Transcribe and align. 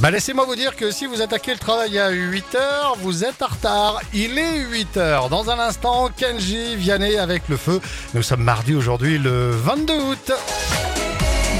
Bah 0.00 0.12
laissez-moi 0.12 0.44
vous 0.44 0.54
dire 0.54 0.76
que 0.76 0.90
si 0.92 1.06
vous 1.06 1.22
attaquez 1.22 1.52
le 1.52 1.58
travail 1.58 1.98
à 1.98 2.12
8h, 2.12 2.98
vous 2.98 3.24
êtes 3.24 3.42
en 3.42 3.46
retard. 3.46 4.00
Il 4.14 4.38
est 4.38 4.64
8h. 4.64 5.28
Dans 5.28 5.50
un 5.50 5.58
instant, 5.58 6.08
Kenji 6.16 6.76
Vianney 6.76 7.16
avec 7.16 7.48
le 7.48 7.56
feu. 7.56 7.80
Nous 8.14 8.22
sommes 8.22 8.44
mardi 8.44 8.74
aujourd'hui 8.76 9.18
le 9.18 9.50
22 9.50 9.94
août. 9.94 10.32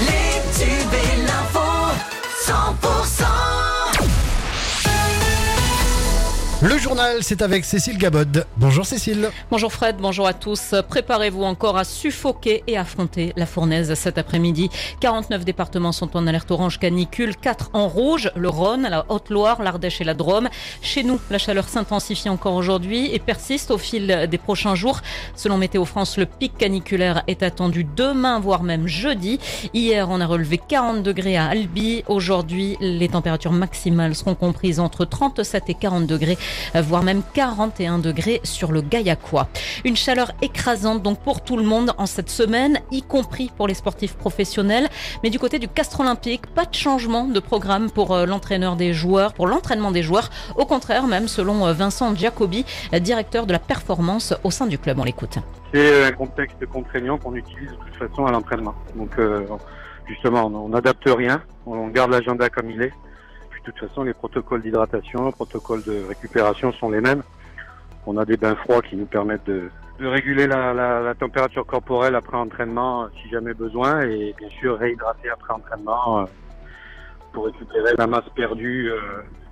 Les 0.00 0.64
tubes 0.64 0.94
et 0.94 1.22
Le 6.60 6.76
journal, 6.76 7.18
c'est 7.20 7.40
avec 7.42 7.64
Cécile 7.64 7.98
Gabod. 7.98 8.44
Bonjour 8.56 8.84
Cécile. 8.84 9.30
Bonjour 9.48 9.72
Fred, 9.72 9.98
bonjour 10.00 10.26
à 10.26 10.32
tous. 10.32 10.74
Préparez-vous 10.88 11.44
encore 11.44 11.76
à 11.78 11.84
suffoquer 11.84 12.64
et 12.66 12.76
affronter 12.76 13.32
la 13.36 13.46
fournaise 13.46 13.94
cet 13.94 14.18
après-midi. 14.18 14.68
49 14.98 15.44
départements 15.44 15.92
sont 15.92 16.16
en 16.16 16.26
alerte 16.26 16.50
orange 16.50 16.80
canicule, 16.80 17.36
4 17.36 17.70
en 17.74 17.86
rouge, 17.86 18.32
le 18.34 18.48
Rhône, 18.48 18.88
la 18.90 19.06
Haute-Loire, 19.08 19.62
l'Ardèche 19.62 20.00
et 20.00 20.04
la 20.04 20.14
Drôme. 20.14 20.48
Chez 20.82 21.04
nous, 21.04 21.20
la 21.30 21.38
chaleur 21.38 21.68
s'intensifie 21.68 22.28
encore 22.28 22.54
aujourd'hui 22.54 23.14
et 23.14 23.20
persiste 23.20 23.70
au 23.70 23.78
fil 23.78 24.26
des 24.28 24.38
prochains 24.38 24.74
jours. 24.74 25.00
Selon 25.36 25.58
Météo 25.58 25.84
France, 25.84 26.18
le 26.18 26.26
pic 26.26 26.58
caniculaire 26.58 27.22
est 27.28 27.44
attendu 27.44 27.84
demain, 27.84 28.40
voire 28.40 28.64
même 28.64 28.88
jeudi. 28.88 29.38
Hier, 29.74 30.08
on 30.10 30.20
a 30.20 30.26
relevé 30.26 30.58
40 30.58 31.04
degrés 31.04 31.36
à 31.36 31.46
Albi. 31.46 32.02
Aujourd'hui, 32.08 32.76
les 32.80 33.08
températures 33.08 33.52
maximales 33.52 34.16
seront 34.16 34.34
comprises 34.34 34.80
entre 34.80 35.04
37 35.04 35.62
et 35.68 35.74
40 35.74 36.08
degrés 36.08 36.36
voire 36.74 37.02
même 37.02 37.22
41 37.34 37.98
degrés 37.98 38.40
sur 38.44 38.72
le 38.72 38.80
Gaillacois. 38.80 39.48
Une 39.84 39.96
chaleur 39.96 40.32
écrasante 40.42 41.02
donc 41.02 41.20
pour 41.20 41.42
tout 41.42 41.56
le 41.56 41.62
monde 41.62 41.92
en 41.98 42.06
cette 42.06 42.30
semaine, 42.30 42.80
y 42.90 43.02
compris 43.02 43.50
pour 43.56 43.68
les 43.68 43.74
sportifs 43.74 44.16
professionnels. 44.16 44.88
Mais 45.22 45.30
du 45.30 45.38
côté 45.38 45.58
du 45.58 45.68
Castre 45.68 46.00
Olympique, 46.00 46.46
pas 46.46 46.64
de 46.64 46.74
changement 46.74 47.24
de 47.24 47.40
programme 47.40 47.90
pour 47.90 48.14
euh, 48.14 48.26
l'entraîneur 48.26 48.76
des 48.76 48.92
joueurs, 48.92 49.32
pour 49.32 49.46
l'entraînement 49.46 49.90
des 49.90 50.02
joueurs. 50.02 50.30
Au 50.56 50.66
contraire, 50.66 51.06
même 51.06 51.28
selon 51.28 51.66
euh, 51.66 51.72
Vincent 51.72 52.14
Giacobi, 52.14 52.64
euh, 52.94 52.98
directeur 52.98 53.46
de 53.46 53.52
la 53.52 53.58
performance 53.58 54.34
au 54.44 54.50
sein 54.50 54.66
du 54.66 54.78
club. 54.78 54.98
On 54.98 55.04
l'écoute. 55.04 55.38
C'est 55.72 56.04
un 56.04 56.12
contexte 56.12 56.64
contraignant 56.66 57.18
qu'on 57.18 57.34
utilise 57.34 57.70
de 57.70 57.76
toute 57.76 58.08
façon 58.08 58.26
à 58.26 58.32
l'entraînement. 58.32 58.74
Donc 58.96 59.10
justement, 60.06 60.46
on 60.46 60.70
n'adapte 60.70 61.04
rien, 61.06 61.42
on 61.66 61.88
garde 61.88 62.10
l'agenda 62.10 62.48
comme 62.48 62.70
il 62.70 62.80
est. 62.80 62.92
De 63.68 63.72
toute 63.72 63.86
façon, 63.86 64.02
les 64.02 64.14
protocoles 64.14 64.62
d'hydratation, 64.62 65.26
les 65.26 65.32
protocoles 65.32 65.82
de 65.82 66.02
récupération 66.08 66.72
sont 66.72 66.88
les 66.88 67.02
mêmes. 67.02 67.22
On 68.06 68.16
a 68.16 68.24
des 68.24 68.38
bains 68.38 68.54
froids 68.54 68.80
qui 68.80 68.96
nous 68.96 69.04
permettent 69.04 69.44
de, 69.44 69.68
réguler 70.00 70.46
la, 70.46 71.14
température 71.18 71.66
corporelle 71.66 72.14
après 72.14 72.38
entraînement 72.38 73.08
si 73.20 73.28
jamais 73.28 73.52
besoin 73.52 74.00
et 74.00 74.34
bien 74.38 74.48
sûr 74.48 74.78
réhydrater 74.78 75.28
après 75.28 75.52
entraînement 75.52 76.20
euh, 76.20 76.24
pour 77.34 77.44
récupérer 77.44 77.90
la 77.98 78.06
masse 78.06 78.28
perdue 78.34 78.90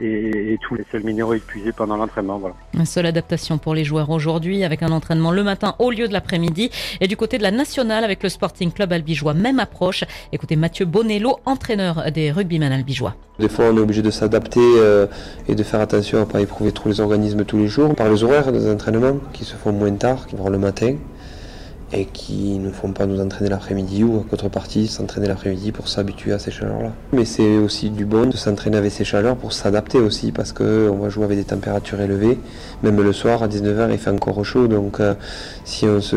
et, 0.00 0.58
tous 0.62 0.74
les 0.74 0.84
sels 0.90 1.04
minéraux 1.04 1.34
épuisés 1.34 1.72
pendant 1.72 1.96
l'entraînement. 1.96 2.38
Voilà. 2.38 2.54
Une 2.74 2.86
seule 2.86 3.06
adaptation 3.06 3.58
pour 3.58 3.74
les 3.74 3.84
joueurs 3.84 4.10
aujourd'hui 4.10 4.64
avec 4.64 4.82
un 4.82 4.90
entraînement 4.90 5.30
le 5.30 5.42
matin 5.42 5.74
au 5.78 5.90
lieu 5.90 6.08
de 6.08 6.12
l'après-midi. 6.12 6.70
Et 7.00 7.08
du 7.08 7.16
côté 7.16 7.38
de 7.38 7.42
la 7.42 7.50
nationale 7.50 8.04
avec 8.04 8.22
le 8.22 8.28
Sporting 8.28 8.72
Club 8.72 8.92
albigeois, 8.92 9.34
même 9.34 9.60
approche. 9.60 10.04
Écoutez 10.32 10.56
Mathieu 10.56 10.84
Bonello, 10.84 11.38
entraîneur 11.44 12.10
des 12.12 12.30
rugbymen 12.30 12.72
albigeois. 12.72 13.14
Des 13.38 13.48
fois, 13.48 13.66
on 13.70 13.76
est 13.76 13.80
obligé 13.80 14.02
de 14.02 14.10
s'adapter 14.10 14.60
euh, 14.60 15.06
et 15.48 15.54
de 15.54 15.62
faire 15.62 15.80
attention 15.80 16.18
à 16.18 16.20
ne 16.22 16.26
pas 16.26 16.40
éprouver 16.40 16.72
tous 16.72 16.88
les 16.88 17.00
organismes 17.00 17.44
tous 17.44 17.58
les 17.58 17.68
jours. 17.68 17.94
Par 17.94 18.08
les 18.10 18.22
horaires 18.22 18.52
des 18.52 18.70
entraînements 18.70 19.16
qui 19.32 19.44
se 19.44 19.54
font 19.54 19.72
moins 19.72 19.92
tard, 19.92 20.26
voire 20.32 20.50
le 20.50 20.58
matin 20.58 20.96
et 21.92 22.04
qui 22.04 22.58
ne 22.58 22.70
font 22.70 22.92
pas 22.92 23.06
nous 23.06 23.20
entraîner 23.20 23.50
l'après-midi 23.50 24.04
ou 24.04 24.18
à 24.18 24.24
contrepartie 24.28 24.86
s'entraîner 24.86 25.26
l'après-midi 25.26 25.72
pour 25.72 25.88
s'habituer 25.88 26.32
à 26.32 26.38
ces 26.38 26.50
chaleurs-là. 26.50 26.92
Mais 27.12 27.24
c'est 27.24 27.58
aussi 27.58 27.90
du 27.90 28.04
bon 28.04 28.26
de 28.26 28.36
s'entraîner 28.36 28.76
avec 28.76 28.92
ces 28.92 29.04
chaleurs 29.04 29.36
pour 29.36 29.52
s'adapter 29.52 29.98
aussi 29.98 30.32
parce 30.32 30.52
qu'on 30.52 30.96
va 30.96 31.08
jouer 31.08 31.24
avec 31.24 31.38
des 31.38 31.44
températures 31.44 32.00
élevées. 32.00 32.38
Même 32.82 33.00
le 33.00 33.12
soir 33.12 33.42
à 33.42 33.48
19h 33.48 33.88
il 33.90 33.98
fait 33.98 34.10
encore 34.10 34.44
chaud 34.44 34.68
donc 34.68 35.00
euh, 35.00 35.14
si 35.64 35.86
on 35.86 36.00
se 36.00 36.16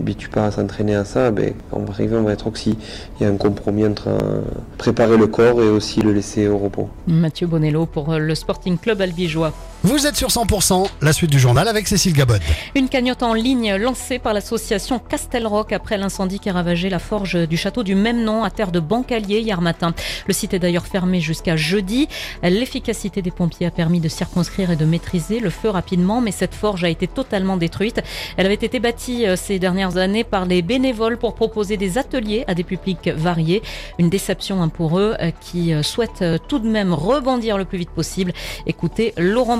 habitue 0.00 0.28
pas 0.28 0.46
à 0.46 0.50
s'entraîner 0.50 0.94
à 0.94 1.04
ça, 1.04 1.30
ben, 1.30 1.52
on 1.72 1.80
va 1.80 1.92
arriver, 1.92 2.16
on 2.16 2.22
va 2.22 2.32
être 2.32 2.46
oxy. 2.46 2.76
Il 3.18 3.24
y 3.24 3.26
a 3.26 3.32
un 3.32 3.36
compromis 3.36 3.86
entre 3.86 4.08
euh, 4.08 4.40
préparer 4.76 5.16
le 5.16 5.26
corps 5.26 5.62
et 5.62 5.68
aussi 5.68 6.00
le 6.00 6.12
laisser 6.12 6.48
au 6.48 6.58
repos. 6.58 6.88
Mathieu 7.06 7.46
Bonello 7.46 7.86
pour 7.86 8.18
le 8.18 8.34
Sporting 8.34 8.78
Club 8.78 9.00
Albigeois. 9.00 9.52
Vous 9.84 10.08
êtes 10.08 10.16
sur 10.16 10.26
100%, 10.26 10.88
la 11.02 11.12
suite 11.12 11.30
du 11.30 11.38
journal 11.38 11.68
avec 11.68 11.86
Cécile 11.86 12.12
Gabot. 12.12 12.34
Une 12.74 12.88
cagnotte 12.88 13.22
en 13.22 13.32
ligne 13.32 13.76
lancée 13.76 14.18
par 14.18 14.34
l'association 14.34 14.98
Castelrock 14.98 15.72
après 15.72 15.96
l'incendie 15.96 16.40
qui 16.40 16.50
a 16.50 16.52
ravagé 16.52 16.88
la 16.90 16.98
forge 16.98 17.46
du 17.46 17.56
château 17.56 17.84
du 17.84 17.94
même 17.94 18.24
nom 18.24 18.42
à 18.42 18.50
terre 18.50 18.72
de 18.72 18.80
Bancalier 18.80 19.38
hier 19.38 19.60
matin. 19.60 19.94
Le 20.26 20.34
site 20.34 20.52
est 20.52 20.58
d'ailleurs 20.58 20.88
fermé 20.88 21.20
jusqu'à 21.20 21.56
jeudi. 21.56 22.08
L'efficacité 22.42 23.22
des 23.22 23.30
pompiers 23.30 23.68
a 23.68 23.70
permis 23.70 24.00
de 24.00 24.08
circonscrire 24.08 24.72
et 24.72 24.76
de 24.76 24.84
maîtriser 24.84 25.38
le 25.38 25.48
feu 25.48 25.70
rapidement, 25.70 26.20
mais 26.20 26.32
cette 26.32 26.56
forge 26.56 26.82
a 26.82 26.88
été 26.88 27.06
totalement 27.06 27.56
détruite. 27.56 28.02
Elle 28.36 28.46
avait 28.46 28.54
été 28.54 28.80
bâtie 28.80 29.28
euh, 29.28 29.36
ces 29.36 29.60
dernières 29.60 29.96
années 29.96 30.24
par 30.24 30.44
les 30.44 30.60
bénévoles 30.60 31.18
pour 31.18 31.36
proposer 31.36 31.76
des 31.76 31.98
ateliers 31.98 32.42
à 32.48 32.54
des 32.54 32.64
publics 32.64 33.08
variés. 33.14 33.62
Une 34.00 34.10
déception 34.10 34.60
hein, 34.60 34.70
pour 34.70 34.98
eux 34.98 35.14
euh, 35.20 35.30
qui 35.40 35.72
euh, 35.72 35.84
souhaitent 35.84 36.24
tout 36.48 36.58
de 36.58 36.68
même 36.68 36.92
rebondir 36.92 37.56
le 37.58 37.64
plus 37.64 37.78
vite 37.78 37.90
possible. 37.90 38.32
Écoutez 38.66 39.14
Laurent 39.16 39.56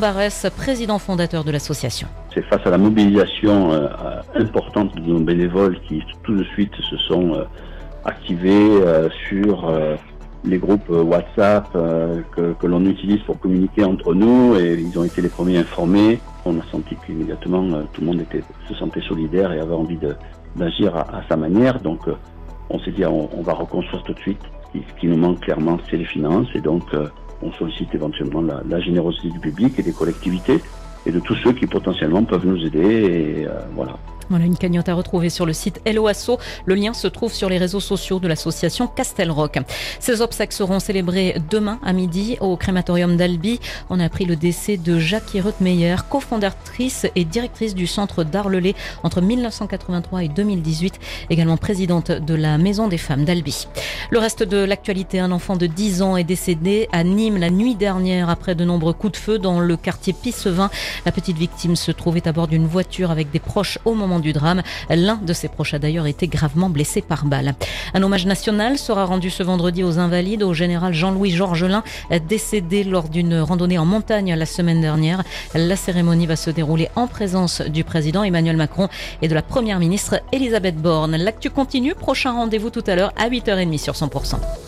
Président 0.57 0.99
fondateur 0.99 1.45
de 1.45 1.51
l'association. 1.51 2.09
C'est 2.35 2.45
face 2.45 2.61
à 2.67 2.71
la 2.71 2.79
mobilisation 2.79 3.71
importante 4.35 4.95
de 4.95 5.13
nos 5.13 5.21
bénévoles 5.21 5.79
qui 5.89 6.03
tout 6.23 6.35
de 6.37 6.45
suite 6.45 6.75
se 6.91 6.97
sont 6.97 7.45
activés 8.05 8.69
sur 9.29 9.73
les 10.45 10.59
groupes 10.59 10.89
WhatsApp 10.89 11.73
que, 11.73 12.67
l'on 12.67 12.85
utilise 12.87 13.21
pour 13.23 13.39
communiquer 13.41 13.85
entre 13.85 14.15
nous 14.15 14.57
et 14.57 14.75
ils 14.75 14.99
ont 14.99 15.05
été 15.05 15.21
les 15.21 15.29
premiers 15.29 15.59
informés 15.59 16.21
on 16.49 16.59
a 16.59 16.65
senti 16.71 16.97
qu'immédiatement 17.07 17.65
euh, 17.73 17.83
tout 17.93 18.01
le 18.01 18.07
monde 18.07 18.25
se 18.69 18.75
sentait 18.75 19.01
solidaire 19.03 19.53
et 19.53 19.61
avait 19.61 19.75
envie 19.75 19.99
d'agir 20.57 20.97
à, 20.97 21.23
sa 21.29 21.37
manière. 21.37 21.81
Donc 21.81 22.09
euh, 22.09 22.15
on 22.71 22.79
s'est 22.81 22.91
dit 22.91 23.05
on, 23.05 23.43
va 23.43 23.55
reconstruire 23.55 24.03
tout 24.05 24.15
de 24.15 24.21
suite. 24.21 24.41
Ce 24.75 25.01
qui 25.01 25.07
nous 25.07 25.17
manque 25.17 25.41
clairement, 25.41 25.79
c'est 25.89 25.97
les 25.97 26.05
finances 26.05 26.49
et 26.55 26.61
donc 26.61 26.83
euh, 26.95 27.09
on 27.43 27.53
sollicite 27.53 27.95
éventuellement 27.95 28.43
la, 28.43 28.81
générosité 28.81 29.31
du 29.31 29.39
public 29.39 29.79
et 29.79 29.83
des 29.83 29.93
collectivités 29.93 30.61
et 31.07 31.13
de 31.13 31.21
tous 31.21 31.37
ceux 31.37 31.53
qui 31.53 31.67
potentiellement 31.67 32.25
peuvent 32.25 32.47
nous 32.47 32.65
aider. 32.65 32.81
Et 32.81 33.47
voilà. 33.75 33.97
Voilà 34.31 34.45
une 34.45 34.57
cagnotte 34.57 34.89
à 34.89 34.95
retrouver 34.95 35.31
sur 35.31 35.47
le 35.47 35.53
site 35.53 35.81
Helloasso. 35.85 36.39
Le 36.67 36.75
lien 36.75 36.93
se 36.93 37.09
trouve 37.09 37.33
sur 37.33 37.49
les 37.49 37.59
réseaux 37.59 37.81
sociaux 37.81 38.19
de 38.19 38.29
l'association 38.29 38.87
Castelrock. 38.87 39.59
Ces 40.01 40.21
obsèques 40.21 40.53
seront 40.53 40.81
célébrées 40.81 41.37
demain 41.51 41.79
à 41.83 41.93
midi 41.93 42.37
au 42.41 42.57
crématorium 42.57 43.17
d'Albi. 43.17 43.59
On 43.89 44.01
a 44.01 44.05
appris 44.05 44.27
le 44.27 44.37
décès 44.37 44.77
de 44.77 44.99
Jackie 44.99 45.41
Rutmeyer, 45.41 45.97
cofondatrice 46.11 47.07
et 47.17 47.25
directrice 47.25 47.75
du 47.75 47.87
centre 47.87 48.25
d'Arlelay 48.25 48.75
entre 49.03 49.21
1983 49.21 50.25
et 50.25 50.29
2018, 50.29 51.01
également 51.31 51.57
présidente 51.57 52.11
de 52.11 52.35
la 52.35 52.59
Maison 52.59 52.89
des 52.89 52.99
femmes 52.99 53.25
d'Albi. 53.25 53.67
Le 54.11 54.19
reste 54.19 54.43
de 54.43 54.59
l'actualité, 54.59 55.21
un 55.21 55.33
enfant 55.33 55.57
de 55.57 55.67
10 55.67 56.03
ans 56.03 56.17
est 56.17 56.25
décédé 56.25 56.89
à 56.93 57.05
Nîmes 57.05 57.39
la 57.39 57.51
nuit 57.51 57.75
dernière 57.75 58.29
après 58.29 58.55
de 58.55 58.65
nombreux 58.65 58.93
coups 58.93 59.13
de 59.13 59.17
feu 59.17 59.39
dans 59.39 59.61
le 59.61 59.77
quartier 59.77 60.13
Pissevin. 60.13 60.71
La 61.07 61.13
petite 61.13 61.39
victime 61.39 61.77
se 61.77 61.93
trouvait 61.93 62.27
à 62.29 62.33
bord 62.33 62.49
d'une 62.49 62.67
voiture 62.67 63.11
avec 63.11 63.31
des 63.31 63.39
proches 63.39 63.79
au 63.85 63.95
du 64.21 64.33
drame. 64.33 64.63
L'un 64.91 65.17
de 65.17 65.33
ses 65.33 65.49
proches 65.49 65.75
a 65.75 65.79
d'ailleurs 65.79 66.07
été 66.07 66.29
gravement 66.29 66.71
blessé 66.71 67.03
par 67.03 67.25
balle. 67.25 67.55
Un 67.95 68.03
hommage 68.03 68.27
national 68.27 68.79
sera 68.79 69.05
rendu 69.05 69.31
ce 69.31 69.43
vendredi 69.43 69.85
aux 69.85 69.99
invalides 69.99 70.43
au 70.43 70.55
général 70.55 70.95
Jean-Louis 70.95 71.31
Georgelin, 71.31 71.83
décédé 72.29 72.85
lors 72.85 73.09
d'une 73.09 73.41
randonnée 73.41 73.79
en 73.79 73.85
montagne 73.85 74.35
la 74.35 74.47
semaine 74.47 74.81
dernière. 74.81 75.23
La 75.55 75.77
cérémonie 75.77 76.27
va 76.27 76.37
se 76.37 76.51
dérouler 76.51 76.89
en 76.97 77.07
présence 77.07 77.61
du 77.61 77.85
président 77.85 78.23
Emmanuel 78.23 78.57
Macron 78.57 78.89
et 79.23 79.29
de 79.29 79.35
la 79.35 79.43
première 79.43 79.79
ministre 79.79 80.21
Elisabeth 80.33 80.77
Borne. 80.77 81.17
L'actu 81.17 81.51
continue, 81.51 81.95
prochain 81.95 82.33
rendez-vous 82.33 82.71
tout 82.71 82.85
à 82.87 82.95
l'heure 82.95 83.13
à 83.17 83.29
8h30 83.29 83.79
sur 83.79 83.95
100%. 83.95 84.68